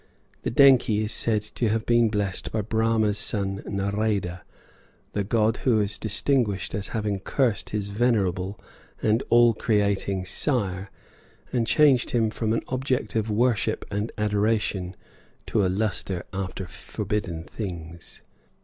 [0.41, 4.43] The denkhi is said to have been blessed by Brahma's son Narada,
[5.13, 8.59] the god who is distinguished as having cursed his venerable
[9.03, 10.89] and all creating sire
[11.53, 14.95] and changed him from an object of worship and adoration
[15.45, 18.23] to a luster after forbidden things.